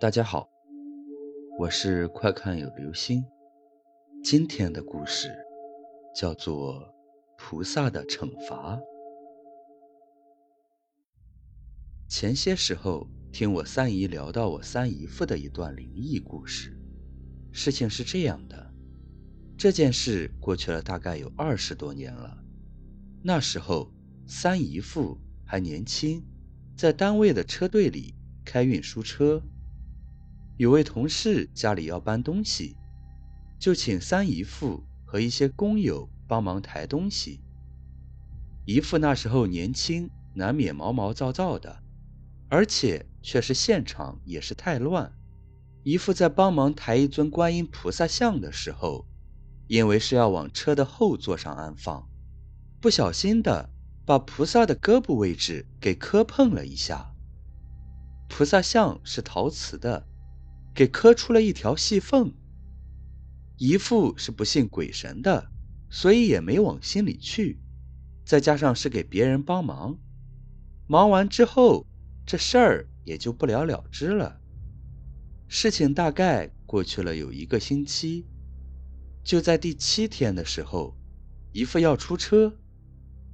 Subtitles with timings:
[0.00, 0.48] 大家好，
[1.58, 3.22] 我是快看有流星。
[4.24, 5.30] 今天的故事
[6.16, 6.74] 叫做
[7.36, 8.76] 《菩萨的惩罚》。
[12.08, 16.74] 前些时候听我三姨聊到我三姨夫的一段灵异故事。
[17.52, 18.72] 事情是这样的，
[19.58, 22.42] 这件事过去了大概有二十多年了。
[23.22, 23.92] 那时候
[24.26, 26.24] 三姨父还年轻，
[26.74, 28.14] 在单位的车队里
[28.46, 29.42] 开运输车。
[30.60, 32.76] 有位同事家里要搬东西，
[33.58, 37.40] 就请三姨父和一些工友帮忙抬东西。
[38.66, 41.82] 姨父那时候年轻，难免毛毛躁躁的，
[42.50, 45.10] 而且确实现场也是太乱。
[45.82, 49.06] 姨父在帮忙抬一尊观音菩萨像的时候，
[49.66, 52.06] 因为是要往车的后座上安放，
[52.82, 53.70] 不小心的
[54.04, 57.14] 把菩萨的胳膊位置给磕碰了一下。
[58.28, 60.06] 菩萨像是陶瓷的。
[60.80, 62.32] 给磕出了一条细缝。
[63.58, 65.50] 姨父是不信鬼神的，
[65.90, 67.60] 所以也没往心里去。
[68.24, 69.98] 再加上是给别人帮忙，
[70.86, 71.86] 忙完之后，
[72.24, 74.40] 这事儿也就不了了之了。
[75.48, 78.24] 事情大概过去了有一个星期，
[79.22, 80.96] 就在第七天的时候，
[81.52, 82.56] 姨父要出车，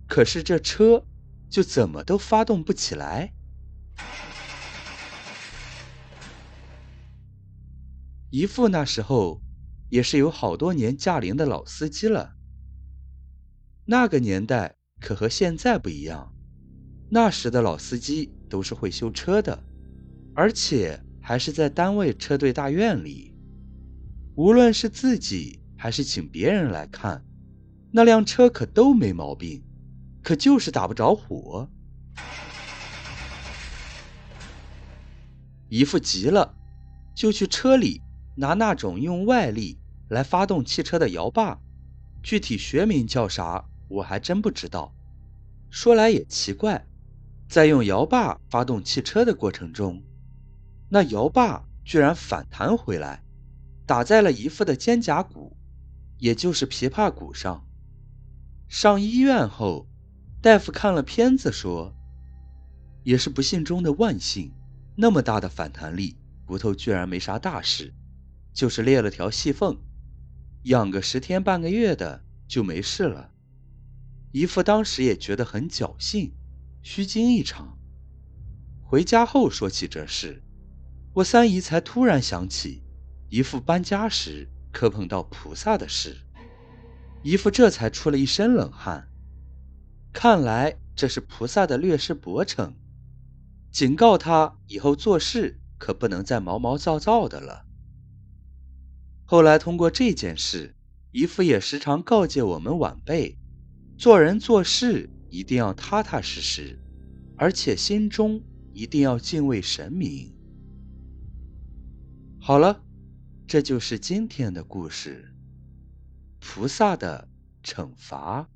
[0.09, 1.07] 可是这车
[1.49, 3.33] 就怎么都发动不起来。
[8.31, 9.41] 姨父那时候
[9.89, 12.35] 也是有好多年驾龄的老司机了。
[13.85, 16.35] 那个年代可和现在不一样，
[17.09, 19.63] 那时的老司机都是会修车的，
[20.35, 23.33] 而且还是在单位车队大院里。
[24.35, 27.25] 无论是自己还是请别人来看，
[27.93, 29.65] 那辆车可都没毛病，
[30.23, 31.71] 可就是打不着火。
[35.69, 36.57] 姨父急了，
[37.15, 38.03] 就去车里。
[38.37, 41.59] 拿那种用外力来发动汽车的摇把，
[42.23, 44.95] 具体学名叫啥，我还真不知道。
[45.71, 46.87] 说来也奇怪，
[47.49, 50.03] 在用摇把发动汽车的过程中，
[50.91, 53.23] 那摇把居然反弹回来，
[53.87, 55.57] 打在了姨父的肩胛骨，
[56.19, 57.67] 也就是琵琶骨上。
[58.69, 59.89] 上医院后，
[60.43, 61.95] 大夫看了片子说，
[63.03, 64.53] 也是不幸中的万幸，
[64.97, 67.95] 那么大的反弹力，骨头居然没啥大事。
[68.57, 69.77] 就是裂了条细缝，
[70.63, 73.31] 养个十天半个月的就没事了。
[74.33, 76.33] 姨父当时也觉得很侥幸，
[76.83, 77.79] 虚惊一场。
[78.83, 80.43] 回家后说起这事，
[81.13, 82.83] 我三姨才突然想起
[83.29, 86.17] 姨父搬家时磕碰到菩萨的事，
[87.23, 89.07] 姨父这才出了一身冷汗。
[90.15, 92.73] 看来这是菩萨的略施薄惩，
[93.71, 97.66] 警告他以后做事可不能再毛毛躁躁的了。
[99.29, 100.77] 后来通过这件事，
[101.11, 103.37] 姨父也时常告诫我们晚辈，
[103.99, 106.79] 做人做事一定要踏踏实实，
[107.37, 108.41] 而且心中
[108.73, 110.33] 一定要敬畏神明。
[112.39, 112.85] 好了，
[113.49, 115.35] 这就是今天的故事，
[116.39, 117.29] 菩萨的
[117.65, 118.49] 惩罚。